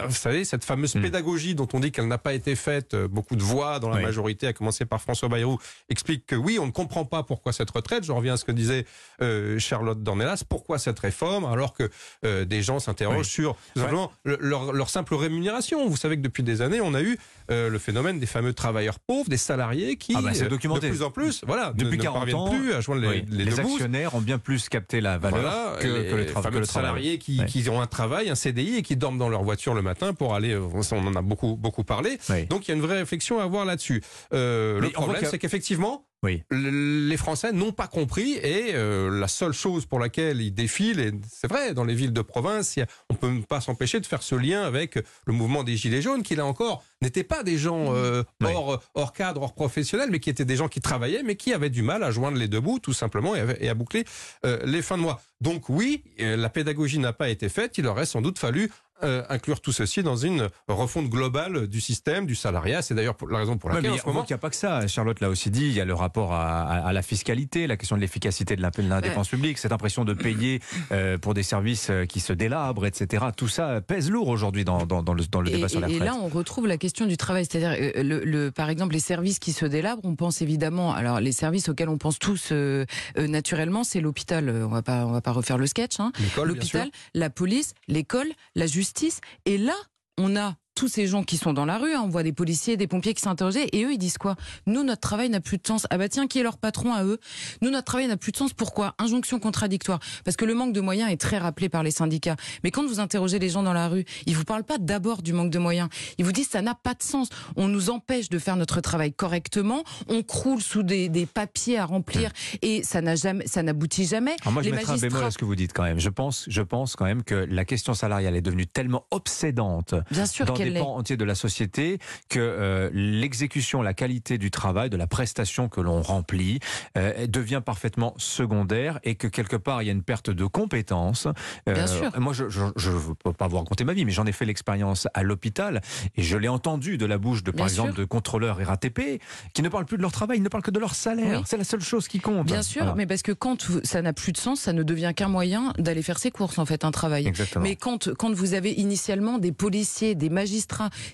vous 0.06 0.14
savez, 0.14 0.44
cette 0.44 0.64
fameuse 0.64 0.94
Hmm. 0.94 1.02
pédagogie 1.02 1.54
dont 1.54 1.68
on 1.72 1.80
dit 1.80 1.92
qu'elle 1.92 2.08
n'a 2.08 2.18
pas 2.18 2.34
été 2.34 2.54
faite, 2.56 2.94
euh, 2.94 3.08
beaucoup 3.08 3.36
de 3.36 3.42
voix 3.42 3.78
dans 3.78 3.88
la 3.88 3.96
Oui. 3.96 4.02
majorité, 4.02 4.46
à 4.46 4.52
commencer 4.52 4.84
par 4.84 5.00
François 5.00 5.28
Bayrou, 5.28 5.58
expliquent 5.88 6.26
que 6.26 6.34
oui, 6.36 6.58
on 6.60 6.66
ne 6.66 6.70
comprend 6.72 7.04
pas 7.04 7.22
pourquoi 7.22 7.52
cette 7.52 7.70
retraite. 7.70 8.04
Je 8.04 8.12
reviens 8.12 8.34
à 8.34 8.36
ce 8.36 8.44
que 8.44 8.52
disait 8.52 8.84
euh, 9.22 9.58
Charlotte 9.58 10.02
Dornelas. 10.02 10.42
Pourquoi 10.48 10.78
cette 10.78 10.98
réforme 10.98 11.44
alors 11.46 11.72
que 11.72 11.88
euh, 12.24 12.44
des 12.44 12.62
gens 12.62 12.78
s'interrogent 12.80 13.18
Oui. 13.18 13.24
sur 13.24 13.50
Ouais. 13.76 13.82
simplement 13.82 14.12
le- 14.24 14.38
leur, 14.40 14.72
leur 14.72 14.90
simple 14.90 15.14
rémunération. 15.14 15.88
Vous 15.88 15.96
savez 15.96 16.16
que 16.16 16.22
depuis 16.22 16.42
des 16.42 16.60
années, 16.62 16.80
on 16.80 16.94
a 16.94 17.00
eu 17.02 17.18
euh, 17.50 17.70
le 17.70 17.78
phénomène 17.78 18.18
des 18.18 18.26
fameux 18.26 18.52
travailleurs 18.52 18.98
pauvres, 18.98 19.28
des 19.28 19.36
salariés 19.36 19.96
qui, 19.96 20.14
Ah 20.16 20.20
bah, 20.22 20.32
documenté. 20.48 20.88
de 20.88 20.92
plus 20.92 21.02
en 21.02 21.10
plus, 21.10 21.42
voilà, 21.46 21.68
ne- 21.76 21.84
Depuis 21.84 21.98
ne, 21.98 22.02
40 22.02 22.18
parviennent 22.18 22.36
ans, 22.36 22.48
plus 22.50 22.72
à 22.72 22.80
joindre 22.80 23.02
les, 23.02 23.08
Oui, 23.08 23.24
les 23.30 23.44
les 23.44 23.50
bouts. 23.52 23.72
actionnaires 23.72 24.14
ont 24.16 24.20
bien 24.20 24.38
plus 24.38 24.68
capté 24.68 25.00
la 25.00 25.16
valeur 25.18 25.40
Voilà, 25.40 25.76
que, 25.80 25.86
les 25.86 26.08
que 26.10 26.14
le, 26.16 26.24
tra- 26.24 26.50
que 26.50 26.58
le 26.58 26.64
salariés 26.64 27.18
qui, 27.18 27.38
Ouais. 27.40 27.46
qui 27.46 27.68
ont 27.70 27.80
un 27.80 27.86
travail, 27.86 28.30
un 28.30 28.34
CDI 28.34 28.76
et 28.78 28.82
qui 28.82 28.96
dorment 28.96 29.18
dans 29.18 29.28
leur 29.28 29.44
voiture 29.44 29.74
le 29.74 29.82
matin 29.86 30.12
pour 30.12 30.34
aller. 30.34 30.52
euh, 30.52 30.68
On 30.92 31.06
en 31.06 31.14
a 31.16 31.22
beaucoup 31.22 31.56
beaucoup 31.56 31.84
parlé. 31.84 32.18
Oui. 32.28 32.44
Donc 32.46 32.66
il 32.66 32.70
y 32.70 32.74
a 32.74 32.76
une 32.76 32.82
vraie 32.82 32.98
réflexion 32.98 33.40
à 33.40 33.44
avoir 33.44 33.64
là-dessus. 33.64 34.02
Euh, 34.34 34.80
le 34.80 34.90
problème, 34.90 35.24
c'est 35.30 35.38
qu'effectivement. 35.38 36.04
Oui. 36.22 36.42
Les 36.50 37.16
Français 37.18 37.52
n'ont 37.52 37.72
pas 37.72 37.86
compris 37.86 38.32
et 38.32 38.74
euh, 38.74 39.10
la 39.20 39.28
seule 39.28 39.52
chose 39.52 39.84
pour 39.84 40.00
laquelle 40.00 40.40
ils 40.40 40.50
défilent, 40.50 40.98
et 40.98 41.12
c'est 41.30 41.46
vrai, 41.46 41.74
dans 41.74 41.84
les 41.84 41.94
villes 41.94 42.12
de 42.12 42.22
province, 42.22 42.78
on 43.10 43.14
peut 43.14 43.30
pas 43.48 43.60
s'empêcher 43.60 44.00
de 44.00 44.06
faire 44.06 44.22
ce 44.22 44.34
lien 44.34 44.62
avec 44.62 44.98
le 45.26 45.32
mouvement 45.34 45.62
des 45.62 45.76
Gilets 45.76 46.02
jaunes, 46.02 46.22
qui 46.22 46.34
là 46.34 46.46
encore 46.46 46.82
n'étaient 47.02 47.24
pas 47.24 47.42
des 47.42 47.58
gens 47.58 47.94
euh, 47.94 48.22
Oui. 48.42 48.48
hors, 48.54 48.82
hors 48.94 49.12
cadre, 49.12 49.42
hors 49.42 49.54
professionnel, 49.54 50.08
mais 50.10 50.20
qui 50.20 50.30
étaient 50.30 50.44
des 50.44 50.56
gens 50.56 50.68
qui 50.68 50.80
travaillaient, 50.80 51.22
mais 51.22 51.36
qui 51.36 51.52
avaient 51.52 51.70
du 51.70 51.82
mal 51.82 52.02
à 52.02 52.10
joindre 52.10 52.38
les 52.38 52.48
deux 52.48 52.60
bouts, 52.60 52.78
tout 52.78 52.92
simplement, 52.94 53.34
et, 53.34 53.40
à- 53.40 53.62
et 53.62 53.68
à 53.68 53.74
boucler 53.74 54.04
euh, 54.44 54.58
les 54.64 54.82
fins 54.82 54.96
de 54.96 55.02
mois. 55.02 55.20
Donc 55.40 55.68
oui, 55.68 56.02
euh, 56.20 56.36
la 56.36 56.48
pédagogie 56.48 56.98
n'a 56.98 57.12
pas 57.12 57.28
été 57.28 57.48
faite. 57.48 57.76
Il 57.78 57.86
aurait 57.86 58.06
sans 58.06 58.22
doute 58.22 58.38
fallu 58.38 58.70
euh, 59.02 59.22
inclure 59.28 59.60
tout 59.60 59.72
ceci 59.72 60.02
dans 60.02 60.16
une 60.16 60.48
refonte 60.68 61.10
globale 61.10 61.66
du 61.66 61.82
système, 61.82 62.24
du 62.24 62.34
salariat. 62.34 62.80
C'est 62.80 62.94
d'ailleurs 62.94 63.16
la 63.30 63.36
raison 63.40 63.58
pour 63.58 63.68
Ouais, 63.68 63.76
laquelle 63.76 63.90
mais 63.90 64.00
en 64.00 64.06
moment. 64.06 64.22
qu'il 64.22 64.32
n'y 64.32 64.36
a 64.36 64.38
pas 64.38 64.48
que 64.48 64.56
ça. 64.56 64.86
Charlotte 64.86 65.20
l'a 65.20 65.28
aussi 65.28 65.50
dit. 65.50 65.66
Il 65.66 65.72
y 65.74 65.82
a 65.82 65.84
le 65.84 65.92
rapport 65.92 66.32
à, 66.32 66.62
à- 66.62 66.86
à 66.88 66.92
la 66.94 67.02
fiscalité, 67.02 67.66
la 67.66 67.76
question 67.76 67.96
de 67.96 68.00
l'efficacité 68.00 68.56
de 68.56 68.62
la, 68.62 68.70
de 68.70 68.80
la 68.88 69.02
dépense 69.02 69.28
publique, 69.28 69.58
cette 69.58 69.72
impression 69.72 70.06
de 70.06 70.14
payer 70.14 70.60
euh, 70.92 71.18
pour 71.18 71.34
des 71.34 71.42
services 71.42 71.88
euh, 71.90 72.06
qui 72.06 72.20
se 72.20 72.32
délabrent, 72.32 72.86
etc. 72.86 73.26
Tout 73.36 73.48
ça 73.48 73.82
pèse 73.82 74.10
lourd 74.10 74.28
aujourd'hui 74.28 74.64
dans, 74.64 74.86
dans, 74.86 75.02
dans 75.02 75.12
le, 75.12 75.26
dans 75.26 75.42
le 75.42 75.50
Et, 75.50 75.56
débat 75.56 75.68
sur 75.68 75.80
la 75.80 75.90
et- 75.90 75.98
là, 75.98 76.14
on 76.18 76.28
retrouve 76.28 76.66
la 76.66 76.78
question 76.78 76.85
du 77.06 77.16
travail. 77.16 77.46
C'est-à-dire, 77.50 77.74
euh, 77.78 78.02
le, 78.02 78.24
le- 78.24 78.50
par 78.50 78.70
exemple, 78.70 78.94
les 78.94 79.00
services 79.00 79.38
qui 79.38 79.52
se 79.52 79.66
délabrent, 79.66 80.04
on 80.04 80.14
pense 80.16 80.42
évidemment. 80.42 80.92
Alors, 80.92 81.20
les 81.20 81.32
services 81.32 81.68
auxquels 81.68 81.88
on 81.88 81.98
pense 81.98 82.18
tous 82.18 82.50
euh, 82.52 82.84
euh, 83.18 83.26
naturellement, 83.26 83.84
c'est 83.84 84.00
l'hôpital. 84.00 84.48
Euh, 84.48 84.66
On 84.66 84.70
va 84.70 84.82
pas, 84.82 85.06
on 85.06 85.12
va 85.12 85.20
pas 85.20 85.32
refaire 85.32 85.58
le 85.58 85.66
sketch. 85.66 86.00
Hein. 86.00 86.12
L'hôpital, 86.54 86.90
la 87.14 87.30
police, 87.30 87.74
l'école, 87.88 88.28
la 88.54 88.66
justice. 88.66 89.20
Et 89.44 89.58
là, 89.58 89.74
on 90.18 90.36
a 90.36 90.54
tous 90.76 90.88
ces 90.88 91.06
gens 91.06 91.24
qui 91.24 91.38
sont 91.38 91.52
dans 91.52 91.64
la 91.64 91.78
rue, 91.78 91.94
hein, 91.94 92.02
on 92.04 92.08
voit 92.08 92.22
des 92.22 92.32
policiers, 92.32 92.76
des 92.76 92.86
pompiers 92.86 93.14
qui 93.14 93.22
s'interrogeaient, 93.22 93.68
et 93.72 93.84
eux 93.84 93.92
ils 93.92 93.98
disent 93.98 94.18
quoi? 94.18 94.36
Nous 94.66 94.84
notre 94.84 95.00
travail 95.00 95.28
n'a 95.30 95.40
plus 95.40 95.58
de 95.58 95.66
sens. 95.66 95.86
Ah 95.90 95.98
bah 95.98 96.08
tiens, 96.08 96.28
qui 96.28 96.38
est 96.38 96.42
leur 96.42 96.58
patron 96.58 96.92
à 96.92 97.02
eux? 97.02 97.18
Nous 97.62 97.70
notre 97.70 97.84
travail 97.84 98.06
n'a 98.06 98.16
plus 98.16 98.30
de 98.30 98.36
sens. 98.36 98.52
Pourquoi? 98.52 98.94
Injonction 98.98 99.40
contradictoire. 99.40 99.98
Parce 100.24 100.36
que 100.36 100.44
le 100.44 100.54
manque 100.54 100.72
de 100.72 100.80
moyens 100.80 101.10
est 101.10 101.16
très 101.16 101.38
rappelé 101.38 101.68
par 101.68 101.82
les 101.82 101.90
syndicats. 101.90 102.36
Mais 102.62 102.70
quand 102.70 102.86
vous 102.86 103.00
interrogez 103.00 103.38
les 103.38 103.48
gens 103.48 103.62
dans 103.62 103.72
la 103.72 103.88
rue, 103.88 104.04
ils 104.26 104.36
vous 104.36 104.44
parlent 104.44 104.64
pas 104.64 104.78
d'abord 104.78 105.22
du 105.22 105.32
manque 105.32 105.50
de 105.50 105.58
moyens. 105.58 105.88
Ils 106.18 106.24
vous 106.24 106.32
disent 106.32 106.50
ça 106.50 106.62
n'a 106.62 106.74
pas 106.74 106.94
de 106.94 107.02
sens. 107.02 107.30
On 107.56 107.68
nous 107.68 107.90
empêche 107.90 108.28
de 108.28 108.38
faire 108.38 108.56
notre 108.56 108.80
travail 108.82 109.12
correctement. 109.12 109.82
On 110.08 110.22
croule 110.22 110.60
sous 110.60 110.82
des, 110.82 111.08
des 111.08 111.24
papiers 111.26 111.78
à 111.78 111.86
remplir 111.86 112.30
et 112.60 112.82
ça 112.82 113.00
n'a 113.00 113.16
jamais, 113.16 113.46
ça 113.46 113.62
n'aboutit 113.62 114.04
jamais. 114.04 114.36
Alors 114.42 114.52
moi, 114.52 114.62
je 114.62 114.68
les 114.70 114.76
mettrais 114.76 114.92
un 114.92 114.98
bémol 114.98 115.24
à 115.24 115.30
ce 115.30 115.38
que 115.38 115.46
vous 115.46 115.56
dites 115.56 115.72
quand 115.72 115.84
même. 115.84 115.98
Je 115.98 116.10
pense, 116.10 116.44
je 116.48 116.62
pense 116.62 116.96
quand 116.96 117.06
même 117.06 117.22
que 117.24 117.34
la 117.34 117.64
question 117.64 117.94
salariale 117.94 118.36
est 118.36 118.42
devenue 118.42 118.66
tellement 118.66 119.06
obsédante 119.10 119.94
bien 120.10 120.26
sûr 120.26 120.52
des 120.70 120.78
pans 120.80 120.96
entiers 120.96 121.16
de 121.16 121.24
la 121.24 121.34
société 121.34 121.98
que 122.28 122.38
euh, 122.40 122.90
l'exécution, 122.92 123.82
la 123.82 123.94
qualité 123.94 124.38
du 124.38 124.50
travail, 124.50 124.90
de 124.90 124.96
la 124.96 125.06
prestation 125.06 125.68
que 125.68 125.80
l'on 125.80 126.02
remplit 126.02 126.60
euh, 126.96 127.26
devient 127.26 127.62
parfaitement 127.64 128.14
secondaire 128.18 129.00
et 129.04 129.14
que 129.14 129.26
quelque 129.26 129.56
part 129.56 129.82
il 129.82 129.86
y 129.86 129.88
a 129.88 129.92
une 129.92 130.02
perte 130.02 130.30
de 130.30 130.44
compétences. 130.44 131.26
Euh, 131.68 131.74
Bien 131.74 131.86
sûr. 131.86 132.10
Moi, 132.18 132.32
je 132.32 132.44
ne 132.44 133.14
peux 133.24 133.32
pas 133.32 133.48
vous 133.48 133.56
raconter 133.58 133.84
ma 133.84 133.92
vie, 133.92 134.04
mais 134.04 134.12
j'en 134.12 134.26
ai 134.26 134.32
fait 134.32 134.44
l'expérience 134.44 135.08
à 135.14 135.22
l'hôpital 135.22 135.80
et 136.16 136.22
je 136.22 136.36
l'ai 136.36 136.48
entendu 136.48 136.98
de 136.98 137.06
la 137.06 137.18
bouche 137.18 137.42
de, 137.42 137.50
par 137.50 137.66
Bien 137.66 137.66
exemple, 137.66 137.90
sûr. 137.92 138.00
de 138.00 138.04
contrôleurs 138.04 138.58
RATP 138.64 139.20
qui 139.54 139.62
ne 139.62 139.68
parlent 139.68 139.86
plus 139.86 139.96
de 139.96 140.02
leur 140.02 140.12
travail, 140.12 140.38
ils 140.38 140.42
ne 140.42 140.48
parlent 140.48 140.62
que 140.62 140.70
de 140.70 140.80
leur 140.80 140.94
salaire. 140.94 141.40
Oui. 141.40 141.44
C'est 141.46 141.56
la 141.56 141.64
seule 141.64 141.80
chose 141.82 142.08
qui 142.08 142.20
compte. 142.20 142.46
Bien 142.46 142.62
sûr, 142.62 142.82
Voilà. 142.82 142.96
mais 142.96 143.06
parce 143.06 143.22
que 143.22 143.32
quand 143.32 143.66
ça 143.84 144.02
n'a 144.02 144.12
plus 144.12 144.32
de 144.32 144.38
sens, 144.38 144.60
ça 144.60 144.72
ne 144.72 144.82
devient 144.82 145.12
qu'un 145.14 145.28
moyen 145.28 145.72
d'aller 145.78 146.02
faire 146.02 146.18
ses 146.18 146.30
courses, 146.30 146.58
en 146.58 146.66
fait, 146.66 146.84
un 146.84 146.90
travail. 146.90 147.26
Exactement. 147.26 147.62
Mais 147.62 147.76
quand, 147.76 148.12
quand 148.14 148.32
vous 148.32 148.54
avez 148.54 148.72
initialement 148.72 149.38
des 149.38 149.52
policiers, 149.52 150.14
des 150.14 150.28
magistrats, 150.30 150.55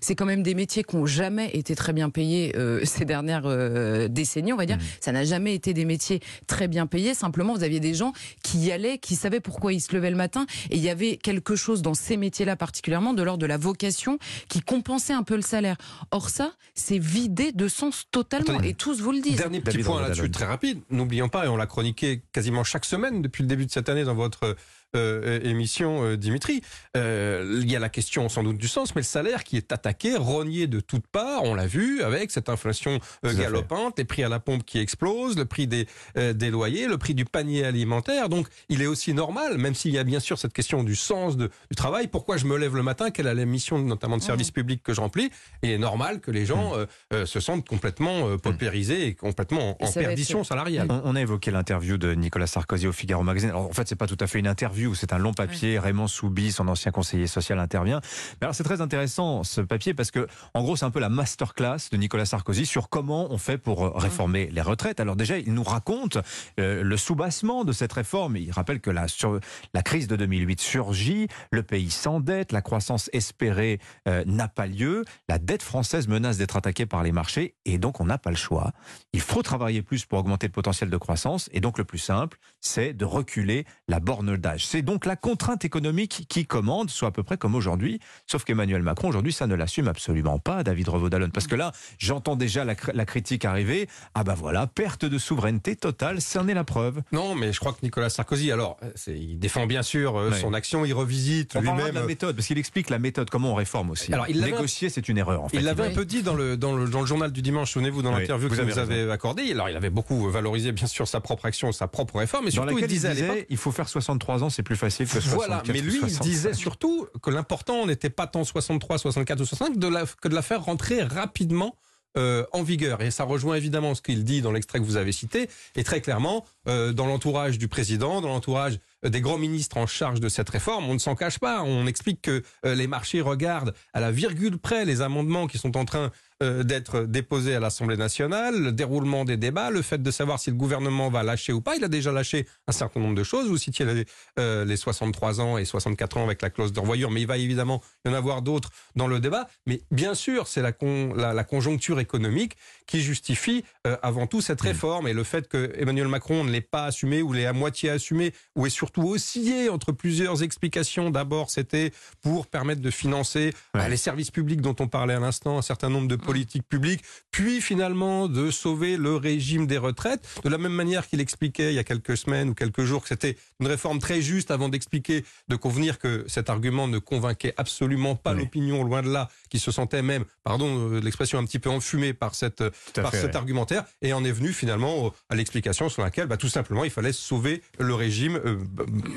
c'est 0.01 0.15
quand 0.15 0.27
même 0.27 0.43
des 0.43 0.55
métiers 0.55 0.85
qui 0.85 0.97
n'ont 0.97 1.07
jamais 1.07 1.51
été 1.55 1.75
très 1.75 1.93
bien 1.93 2.11
payés 2.11 2.55
euh, 2.57 2.81
ces 2.85 3.05
dernières 3.05 3.47
euh, 3.47 4.09
décennies, 4.09 4.53
on 4.53 4.57
va 4.57 4.67
dire. 4.67 4.77
Mhm. 4.77 4.83
Ça 5.01 5.13
n'a 5.13 5.25
jamais 5.25 5.55
été 5.55 5.75
des 5.75 5.85
métiers 5.85 6.21
très 6.47 6.69
bien 6.69 6.87
payés. 6.87 7.15
Simplement, 7.15 7.55
vous 7.55 7.65
aviez 7.65 7.81
des 7.81 7.95
gens 7.95 8.13
qui 8.43 8.59
y 8.59 8.73
allaient, 8.73 8.99
qui 8.99 9.17
savaient 9.17 9.41
pourquoi 9.41 9.73
ils 9.73 9.81
se 9.81 9.95
levaient 9.95 10.11
le 10.11 10.17
matin. 10.17 10.47
Et 10.71 10.77
il 10.77 10.83
y 10.83 10.91
avait 10.91 11.17
quelque 11.17 11.57
chose 11.57 11.83
dans 11.83 11.95
ces 11.95 12.17
métiers-là 12.17 12.57
particulièrement 12.57 13.15
de 13.15 13.23
l'ordre 13.23 13.41
de 13.41 13.47
la 13.47 13.57
vocation 13.57 14.19
qui 14.49 14.61
compensait 14.61 15.13
un 15.13 15.23
peu 15.23 15.37
le 15.37 15.43
salaire. 15.43 15.77
Or 16.11 16.29
ça, 16.29 16.53
c'est 16.75 16.99
vidé 16.99 17.53
de 17.53 17.69
sens 17.69 18.07
totalement. 18.11 18.61
Et 18.63 18.75
tous 18.75 19.01
vous 19.01 19.13
le 19.13 19.21
disent. 19.21 19.37
Dernier 19.37 19.61
petit 19.61 19.79
David 19.79 19.87
point 19.87 20.03
là-dessus, 20.03 20.31
très 20.31 20.47
rapide. 20.47 20.81
N'oublions 20.91 21.29
pas, 21.29 21.47
et 21.47 21.49
on 21.49 21.57
l'a 21.57 21.67
chroniqué 21.67 22.23
quasiment 22.33 22.65
chaque 22.65 22.85
semaine 22.85 23.23
depuis 23.23 23.43
le 23.43 23.49
début 23.49 23.67
de 23.67 23.71
cette 23.71 23.89
année 23.89 24.05
dans 24.05 24.15
votre 24.15 24.57
euh, 24.97 25.41
émission, 25.43 26.05
euh, 26.05 26.17
Dimitri. 26.17 26.63
Euh, 26.97 27.61
il 27.63 27.71
y 27.71 27.77
a 27.77 27.79
la 27.79 27.89
question 27.89 28.29
sans 28.29 28.43
doute 28.43 28.59
du 28.59 28.69
sens, 28.69 28.95
mais 28.95 29.01
le 29.01 29.07
salaire 29.07 29.45
qui 29.45 29.57
est 29.57 29.73
attaqué, 29.73 30.17
rogné 30.17 30.67
de 30.67 30.81
toutes 30.81 31.07
parts, 31.07 31.43
on 31.45 31.55
l'a 31.55 31.67
vu, 31.67 32.03
avec 32.03 32.31
cette 32.31 32.49
inflation 32.49 32.99
euh, 33.25 33.35
galopante, 33.35 33.99
les 33.99 34.05
prix 34.05 34.23
à 34.25 34.29
la 34.29 34.41
pompe 34.41 34.65
qui 34.65 34.79
explosent, 34.79 35.37
le 35.37 35.45
prix 35.45 35.67
des, 35.67 35.87
euh, 36.17 36.33
des 36.33 36.51
loyers, 36.51 36.87
le 36.87 36.99
prix 36.99 37.15
du 37.15 37.25
panier 37.25 37.65
alimentaire. 37.65 38.29
Donc 38.29 38.49
il 38.69 38.83
est 38.83 38.87
aussi 38.87 39.15
normal, 39.15 39.59
même 39.59 39.75
s'il 39.75 39.93
y 39.93 39.99
a 39.99 40.05
bien 40.05 40.21
sûr 40.21 40.39
cette 40.39 40.53
question 40.53 40.83
du 40.83 40.97
sens 40.97 41.37
de, 41.37 41.51
du 41.71 41.77
travail, 41.77 42.09
pourquoi 42.09 42.37
je 42.37 42.47
me 42.47 42.57
lève 42.57 42.77
le 42.77 42.83
matin, 42.83 43.11
quelle 43.11 43.27
est 43.27 43.35
la 43.35 43.45
mission 43.45 43.79
notamment 43.79 44.17
de 44.17 44.23
service 44.23 44.51
public 44.51 44.83
que 44.83 44.93
je 44.93 45.01
remplis, 45.01 45.31
il 45.63 45.71
est 45.71 45.79
normal 45.79 46.21
que 46.21 46.31
les 46.31 46.47
gens 46.47 46.75
euh, 46.75 46.87
euh, 47.13 47.27
se 47.27 47.41
sentent 47.41 47.67
complètement 47.69 48.29
euh, 48.29 48.37
paupérisés 48.37 49.07
et 49.07 49.15
complètement 49.15 49.77
en, 49.83 49.87
Et 49.87 49.93
perdition 49.93 50.45
salariale. 50.45 50.89
On, 50.91 51.03
on 51.05 51.17
a 51.17 51.21
évoqué 51.21 51.51
l'interview 51.51 51.97
de 51.99 52.15
Nicolas 52.15 52.47
Sarkozy 52.47 52.87
au 52.87 52.93
Figaro 52.93 53.23
Magazine. 53.23 53.51
Alors, 53.51 53.69
en 53.69 53.73
fait, 53.73 53.89
c'est 53.89 53.97
pas 53.97 54.07
tout 54.07 54.17
à 54.21 54.27
fait 54.27 54.39
une 54.39 54.47
interview, 54.47 54.82
c'est 54.95 55.13
un 55.13 55.19
long 55.19 55.33
papier. 55.33 55.79
Raymond 55.79 56.09
Soubi, 56.09 56.53
son 56.53 56.69
ancien 56.69 56.93
conseiller 56.93 57.27
social, 57.27 57.59
intervient. 57.59 58.01
Mais 58.41 58.47
alors, 58.47 58.55
c'est 58.55 58.65
très 58.65 58.81
intéressant 58.81 59.45
ce 59.45 59.61
papier 59.61 59.95
parce 59.95 60.11
que, 60.11 60.27
en 60.55 60.63
gros, 60.63 60.77
c'est 60.77 60.85
un 60.85 60.91
peu 60.91 61.01
la 61.01 61.09
masterclass 61.09 61.91
de 61.91 61.97
Nicolas 61.97 62.25
Sarkozy 62.25 62.67
sur 62.67 62.89
comment 62.89 63.33
on 63.33 63.39
fait 63.39 63.59
pour 63.59 63.85
euh, 63.85 63.93
réformer 63.95 64.49
les 64.51 64.61
retraites. 64.61 65.01
Alors 65.01 65.17
déjà, 65.17 65.39
il 65.39 65.55
nous 65.55 65.63
raconte 65.63 66.19
euh, 66.61 66.83
le 66.83 66.97
soubassement 66.97 67.65
de 67.65 67.73
cette 67.73 67.93
réforme. 67.93 68.37
Il 68.37 68.51
rappelle 68.51 68.81
que 68.81 68.91
la, 68.91 69.09
sur, 69.09 69.41
la 69.75 69.83
crise 69.83 70.07
de 70.07 70.17
2008 70.17 70.61
surgit, 70.61 71.29
le 71.51 71.63
pays 71.63 71.91
s'endette, 71.91 72.53
la 72.53 72.63
croissance 72.63 73.11
espérée 73.13 73.81
euh, 74.09 74.25
n'a 74.27 74.49
pas 74.49 74.67
lieu, 74.67 75.05
la 75.29 75.39
dette 75.39 75.63
française 75.63 76.09
menace 76.09 76.39
d'être 76.39 76.57
attaquée 76.57 76.87
par 76.87 77.03
les 77.03 77.13
marchés 77.13 77.55
et 77.65 77.79
donc 77.79 78.01
on 78.01 78.07
n'a 78.07 78.19
pas 78.19 78.31
le 78.31 78.37
choix. 78.37 78.73
Il 79.13 79.21
faut 79.21 79.43
travailler 79.43 79.83
plus 79.83 80.05
pour 80.05 80.19
augmenter 80.19 80.47
le 80.47 80.53
potentiel 80.53 80.91
de 80.91 80.97
croissance 80.97 81.49
et 81.53 81.61
donc 81.61 81.79
le 81.79 81.85
plus 81.85 81.99
simple, 81.99 82.39
c'est 82.61 82.93
de 82.93 83.05
reculer 83.05 83.67
la 83.89 84.01
borne 84.01 84.37
d'âge. 84.37 84.67
C'est 84.73 84.81
donc 84.81 85.05
la 85.05 85.17
contrainte 85.17 85.67
économique 85.67 86.25
qui 86.31 86.47
commande, 86.47 86.89
soit 86.89 87.09
à 87.09 87.11
peu 87.11 87.23
près 87.23 87.37
comme 87.37 87.55
aujourd'hui. 87.55 88.01
Sauf 88.27 88.45
qu'Emmanuel 88.45 88.81
Macron, 88.81 89.09
aujourd'hui, 89.09 89.35
ça 89.35 89.47
ne 89.47 89.55
l'assume 89.55 89.87
absolument 89.87 90.39
pas, 90.39 90.63
David 90.63 90.89
Revaudalon. 90.89 91.29
Parce 91.29 91.47
que 91.47 91.57
là, 91.57 91.73
j'entends 91.99 92.37
déjà 92.37 92.65
la, 92.65 92.75
la, 92.95 93.05
critique 93.05 93.45
arriver. 93.45 93.87
Ah 94.15 94.25
bah 94.25 94.35
voilà, 94.35 94.67
perte 94.67 95.05
de 95.05 95.19
souveraineté 95.19 95.77
totale, 95.77 96.23
c'en 96.23 96.49
est 96.49 96.55
la 96.55 96.65
preuve. 96.65 97.03
Non, 97.13 97.35
mais 97.35 97.53
je 97.53 97.61
crois 97.61 97.75
que 97.75 97.81
Nicolas 97.83 98.09
Sarkozy, 98.09 98.51
alors, 98.51 98.79
il 99.07 99.39
défend 99.39 99.67
bien 99.67 99.83
sûr 99.83 100.19
euh, 100.19 100.33
son 100.33 100.55
action, 100.55 100.87
il 100.87 100.95
revisite 100.95 101.55
lui-même. 101.55 101.95
la 101.95 102.05
méthode, 102.05 102.35
parce 102.37 102.47
qu'il 102.47 102.57
explique 102.57 102.89
la 102.89 102.99
méthode, 102.99 103.29
comment 103.29 103.53
on 103.53 103.57
réforme 103.57 103.91
aussi. 103.91 104.11
Alors, 104.15 104.27
il 104.31 104.41
Négocier, 104.41 104.89
c'est 104.89 105.07
une 105.07 105.19
erreur, 105.19 105.43
en 105.43 105.51
fait. 105.51 105.59
Il 105.59 105.65
l'avait 105.65 105.85
un 105.85 105.91
peu 105.91 106.07
dit 106.07 106.23
dans 106.23 106.35
le, 106.35 106.57
dans 106.57 106.75
le, 106.75 106.89
dans 106.89 107.03
le 107.03 107.07
journal 107.07 107.31
du 107.31 107.43
dimanche, 107.43 107.73
souvenez-vous, 107.73 108.01
dans 108.01 108.17
l'interview 108.17 108.49
que 108.49 108.55
vous 108.55 108.79
avez 108.79 109.11
accordée. 109.11 109.51
Alors, 109.51 109.69
il 109.69 109.77
avait 109.77 109.91
beaucoup 109.91 110.31
valorisé, 110.31 110.73
bien 110.73 110.87
sûr, 110.87 111.07
sa 111.07 111.21
propre 111.21 111.45
action, 111.45 111.73
sa 111.73 111.89
propre 111.89 112.17
réforme, 112.17 112.47
mais 112.47 112.51
surtout, 112.51 112.79
il 112.79 112.87
disait, 112.87 113.13
il, 113.15 113.47
il 113.51 113.57
faut 113.59 113.71
faire 113.71 113.91
63 113.91 114.45
ans, 114.45 114.49
c'est 114.49 114.62
plus 114.63 114.77
facile 114.77 115.07
que 115.07 115.21
64 115.21 115.37
Voilà, 115.37 115.63
mais 115.69 115.81
lui, 115.81 116.01
il 116.07 116.19
disait 116.19 116.55
surtout 116.55 117.07
que 117.23 117.31
l'important 117.31 117.87
n'était 117.87 118.11
pas 118.11 118.27
tant 118.27 118.45
63, 118.45 118.99
64 118.99 119.41
ou 119.41 119.45
65 119.45 119.79
de 119.79 119.89
la, 119.89 120.05
que 120.21 120.29
de 120.29 120.35
la 120.35 120.43
faire 120.43 120.65
rentrer 120.65 121.03
rapidement 121.03 121.77
euh, 122.19 122.45
en 122.53 122.63
vigueur. 122.63 123.01
Et 123.01 123.11
ça 123.11 123.25
rejoint 123.25 123.55
évidemment 123.55 123.95
ce 123.95 124.03
qu'il 124.03 124.23
dit 124.23 124.43
dans 124.43 124.53
l'extrait 124.53 124.79
que 124.81 124.85
vous 124.85 124.99
avez 124.99 125.13
cité, 125.13 125.49
et 125.77 125.83
très 125.83 126.03
clairement, 126.03 126.45
euh, 126.69 126.93
dans 126.93 127.07
l'entourage 127.07 127.57
du 127.57 127.69
président, 127.69 128.21
dans 128.21 128.29
l'entourage 128.29 128.81
des 129.03 129.23
grands 129.23 129.39
ministres 129.39 129.79
en 129.79 129.87
charge 129.87 130.21
de 130.21 130.29
cette 130.29 130.51
réforme, 130.51 130.85
on 130.91 130.93
ne 130.93 130.99
s'en 130.99 131.15
cache 131.15 131.39
pas. 131.39 131.63
On 131.63 131.87
explique 131.87 132.21
que 132.21 132.43
euh, 132.67 132.75
les 132.75 132.87
marchés 132.87 133.23
regardent 133.23 133.73
à 133.95 134.01
la 134.01 134.11
virgule 134.11 134.59
près 134.59 134.85
les 134.85 135.01
amendements 135.01 135.47
qui 135.47 135.57
sont 135.57 135.75
en 135.75 135.87
train 135.87 136.11
euh, 136.43 136.65
d'être 136.65 137.03
déposés 137.03 137.55
à 137.55 137.61
l'Assemblée 137.61 137.97
nationale, 137.97 138.61
le 138.61 138.73
déroulement 138.73 139.25
des 139.25 139.37
débats, 139.37 139.71
le 139.71 139.81
fait 139.81 140.03
de 140.03 140.11
savoir 140.11 140.41
si 140.41 140.51
le 140.51 140.57
gouvernement 140.57 141.09
va 141.09 141.23
lâcher 141.23 141.53
ou 141.53 141.61
pas. 141.61 141.77
Il 141.77 141.85
a 141.85 141.89
déjà 141.89 142.11
lâché 142.11 142.47
un 142.67 142.73
certain 142.73 142.99
nombre 143.01 143.15
de 143.15 143.23
choses. 143.23 143.49
Vous 143.49 143.59
citiez 143.59 143.85
les, 143.85 144.05
euh, 144.39 144.65
les 144.65 144.77
63 144.77 145.41
ans 145.41 145.57
et 145.57 145.65
64 145.65 146.17
ans 146.17 146.25
avec 146.25 146.43
la 146.43 146.51
clause 146.51 146.73
de 146.73 146.81
revoyure, 146.81 147.11
mais 147.13 147.21
il 147.21 147.27
va 147.27 147.39
évidemment 147.39 147.81
y 148.05 148.09
en 148.09 148.15
avoir 148.15 148.43
d'autres 148.43 148.71
dans 148.97 149.07
le 149.07 149.21
débat. 149.21 149.47
Mais 149.67 149.83
bien 149.93 150.15
sûr, 150.15 150.49
c'est 150.49 150.63
la, 150.63 150.73
la, 151.17 151.33
la, 151.33 151.45
conjoncture 151.45 152.01
économique 152.01 152.57
qui 152.87 153.01
justifie 153.01 153.65
euh, 153.87 153.97
avant 154.03 154.27
tout 154.27 154.41
cette 154.41 154.61
réforme 154.61 155.07
et 155.07 155.13
le 155.13 155.25
fait 155.25 155.49
que 155.49 155.73
Emmanuel 155.77 156.09
Macron 156.09 156.45
ne 156.45 156.51
l'ait 156.51 156.61
pas 156.61 156.87
assumé 156.87 157.23
ou 157.23 157.33
l'ait 157.33 157.47
à 157.47 157.53
moitié 157.53 157.91
assumé 157.91 158.33
ou 158.57 158.67
est 158.67 158.71
surtout 158.71 159.09
oscillé 159.09 159.69
entre 159.69 159.93
plusieurs 159.93 160.43
explications. 160.43 161.11
D'abord, 161.11 161.51
c'était 161.51 161.93
pour 162.21 162.49
permettre 162.49 162.81
de 162.81 162.91
financer 162.91 163.53
les 163.89 163.97
services 163.97 164.31
publics 164.31 164.61
dont 164.61 164.77
on 164.81 164.89
parlait 164.89 165.15
à 165.15 165.21
l'instant, 165.21 165.59
un 165.59 165.63
certain 165.63 165.89
nombre 165.89 166.09
de 166.09 166.17
politique 166.33 166.67
publique, 166.67 167.03
puis 167.31 167.61
finalement 167.61 168.27
de 168.27 168.51
sauver 168.51 168.97
le 168.97 169.17
régime 169.17 169.67
des 169.67 169.77
retraites, 169.77 170.27
de 170.45 170.49
la 170.49 170.57
même 170.57 170.73
manière 170.73 171.07
qu'il 171.07 171.21
expliquait 171.21 171.73
il 171.73 171.75
y 171.75 171.79
a 171.79 171.85
quelques 171.85 172.17
semaines 172.17 172.49
ou 172.49 172.55
quelques 172.55 172.85
jours 172.85 173.03
que 173.03 173.09
c'était 173.09 173.37
une 173.61 173.67
réforme 173.67 173.99
très 173.99 174.23
juste 174.23 174.51
avant 174.51 174.71
d'expliquer, 174.71 175.27
de 175.49 175.57
convenir 175.57 175.99
que 175.99 176.25
cet 176.29 176.49
argument 176.49 176.89
ne 176.89 176.99
convainquait 176.99 177.53
absolument 177.59 178.15
pas 178.15 178.33
l'opinion, 178.33 178.83
loin 178.83 179.03
de 179.03 179.11
là, 179.11 179.29
qui 179.51 179.59
se 179.59 179.71
sentait 179.71 180.01
même, 180.01 180.25
pardon 180.43 180.91
euh, 180.93 181.01
l'expression, 181.01 181.39
un 181.39 181.45
petit 181.45 181.59
peu 181.59 181.69
enfumée 181.69 182.15
par, 182.15 182.35
cette, 182.35 182.65
par 182.95 183.15
cet 183.15 183.37
argumentaire, 183.37 183.85
et 184.01 184.15
en 184.15 184.25
est 184.25 184.33
venu 184.33 184.55
finalement 184.55 185.13
à 185.29 185.35
l'explication 185.35 185.91
sur 185.91 186.03
laquelle 186.03 186.29
bah, 186.29 186.39
tout 186.39 186.49
simplement 186.49 186.85
il 186.85 186.91
fallait 186.91 187.13
sauver 187.13 187.61
le 187.79 187.95
régime 187.95 188.37
euh, 188.37 188.57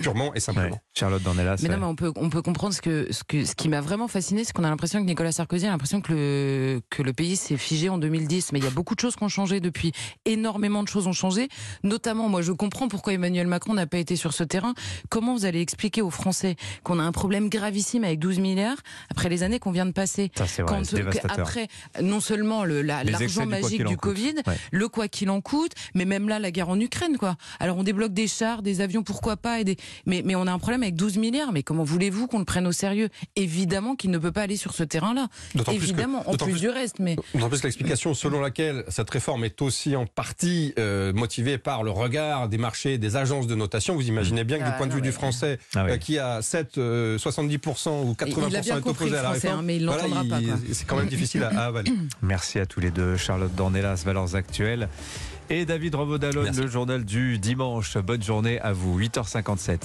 purement 0.01 0.34
et 0.34 0.41
simplement. 0.41 0.81
Charlotte 0.93 1.24
Dornelas. 1.24 1.62
Mais 1.63 1.69
non, 1.69 1.77
mais 1.77 1.86
on 1.86 1.95
peut, 1.95 2.12
on 2.17 2.29
peut 2.29 2.41
comprendre 2.41 2.74
ce, 2.74 2.81
que, 2.81 3.07
ce, 3.13 3.24
que, 3.24 3.45
ce 3.45 3.55
qui 3.55 3.69
m'a 3.69 3.79
vraiment 3.79 4.10
fasciné, 4.10 4.43
c'est 4.43 4.51
qu'on 4.51 4.65
a 4.65 4.69
l'impression 4.69 5.00
que 5.00 5.05
Nicolas 5.05 5.31
Sarkozy 5.31 5.65
a 5.65 5.69
l'impression 5.69 6.01
que 6.01 6.12
le, 6.12 6.81
que 6.96 7.04
le 7.04 7.12
pays 7.12 7.36
s'est 7.36 7.58
figé 7.58 7.90
en 7.90 7.98
2010, 7.98 8.54
mais 8.54 8.60
il 8.60 8.64
y 8.64 8.68
a 8.68 8.72
beaucoup 8.72 8.96
de 8.96 9.00
choses 9.02 9.18
qui 9.18 9.24
ont 9.24 9.30
changé 9.30 9.60
depuis. 9.60 9.92
Énormément 10.24 10.82
de 10.82 10.88
choses 10.88 11.08
ont 11.08 11.14
changé. 11.14 11.50
Notamment, 11.84 12.30
moi, 12.30 12.42
je 12.42 12.54
comprends 12.54 12.88
pourquoi 12.88 13.14
Emmanuel 13.14 13.48
Macron 13.48 13.74
n'a 13.74 13.86
pas 13.86 13.98
été 13.98 14.16
sur 14.16 14.34
ce 14.34 14.44
terrain. 14.44 14.74
Comment 15.10 15.36
vous 15.36 15.46
allez 15.46 15.60
expliquer 15.60 16.02
aux 16.02 16.10
Français 16.10 16.56
qu'on 16.84 17.00
a 17.00 17.04
un 17.04 17.12
problème 17.12 17.50
gravissime 17.50 18.06
avec 18.06 18.20
12 18.20 18.40
milliards 18.40 18.78
après 19.10 19.28
les 19.28 19.44
années 19.44 19.60
qu'on 19.60 19.72
vient 19.72 19.86
de 19.86 19.92
passer 19.92 20.32
Ça, 20.38 20.48
c'est 20.48 20.62
vrai, 20.62 20.82
Après, 21.28 21.68
non 22.02 22.22
seulement 22.22 22.64
l'argent 22.64 23.46
magique 23.46 23.84
du 23.84 23.98
Covid, 23.98 24.36
le 24.72 24.88
quoi 24.88 25.10
qu'il 25.10 25.30
en 25.30 25.42
coûte, 25.42 25.74
mais 25.96 26.06
même 26.06 26.30
là, 26.30 26.40
la 26.40 26.52
guerre 26.52 26.70
en 26.70 26.80
Ukraine, 26.80 27.18
quoi. 27.18 27.36
Alors, 27.60 27.78
on 27.78 27.84
débloque 27.84 28.14
des 28.14 28.28
chars, 28.28 28.62
des 28.62 28.80
avions, 28.80 29.04
pourquoi 29.04 29.36
pas, 29.36 29.60
et 29.60 29.66
des... 29.66 29.75
mais, 30.06 30.22
mais 30.24 30.36
on 30.36 30.48
a 30.48 30.52
un 30.54 30.60
problème 30.60 30.84
avec 30.84 30.96
12 30.96 31.18
milliards. 31.18 31.52
Mais 31.52 31.62
comment 31.62 31.84
voulez-vous 31.84 32.28
qu'on 32.28 32.40
le 32.40 32.46
prenne 32.46 32.68
au 32.68 32.72
sérieux? 32.72 33.10
Évidemment 33.36 33.96
qu'il 33.96 34.12
ne 34.12 34.18
peut 34.18 34.32
pas 34.32 34.44
aller 34.44 34.56
sur 34.56 34.74
ce 34.74 34.84
terrain-là. 34.84 35.28
Évidemment, 35.72 36.24
en 36.30 36.38
plus 36.38 36.62
du 36.62 36.70
reste. 36.70 36.85
Mais 37.00 37.15
D'autant 37.34 37.50
plus 37.50 37.63
l'explication 37.63 38.13
selon 38.13 38.42
laquelle 38.42 38.84
cette 38.88 39.10
réforme 39.10 39.44
est 39.44 39.62
aussi 39.62 39.96
en 39.96 40.06
partie 40.06 40.74
euh, 40.80 41.13
motivée 41.13 41.58
par 41.58 41.84
le 41.84 41.92
regard 41.92 42.50
des 42.50 42.58
marchés, 42.58 42.98
des 42.98 43.15
agences 43.15 43.48
de 43.48 43.56
notation. 43.56 43.96
Vous 43.96 44.08
imaginez 44.08 44.44
bien 44.44 44.58
que 44.58 44.63
du 44.63 44.70
ah, 44.70 44.77
point 44.77 44.88
de 44.88 44.94
vue 44.94 45.01
du 45.01 45.12
français, 45.12 45.60
ah 45.75 45.86
euh, 45.86 45.98
qui 45.98 46.20
a 46.20 46.42
7, 46.42 46.77
70% 46.77 46.80
euh, 46.80 48.04
ou 48.04 48.13
80% 48.13 48.68
est 48.68 48.88
opposé 48.88 49.18
à 49.18 49.24
la 49.24 49.30
réforme, 49.32 49.60
hein, 49.60 49.63
mais 49.63 49.77
il 49.77 49.86
voilà, 49.86 50.04
pas. 50.04 50.39
C'est 50.72 50.86
quand 50.86 50.98
même 50.98 51.08
difficile 51.08 51.44
à, 51.44 51.65
avaler. 51.65 51.92
Merci 52.22 52.60
à 52.60 52.65
tous 52.65 52.80
les 52.80 52.92
deux. 52.92 53.18
Charlotte 53.18 53.54
Dornelas, 53.56 54.04
Valeurs 54.06 54.36
Actuelles. 54.36 54.89
Et 55.50 55.65
David 55.65 55.94
Revaudalon, 55.94 56.51
le 56.51 56.68
journal 56.68 57.06
du 57.06 57.38
dimanche. 57.38 57.98
Bonne 57.98 58.24
journée 58.24 58.60
à 58.62 58.74
vous, 58.74 59.00
8h57. 59.00 59.77